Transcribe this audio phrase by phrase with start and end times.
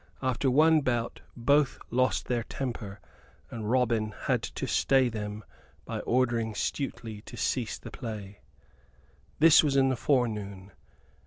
[0.23, 2.99] After one bout both lost their temper:
[3.51, 5.43] and Robin had to stay them
[5.85, 8.39] by ordering Stuteley to cease the play.
[9.37, 10.71] This was in the forenoon.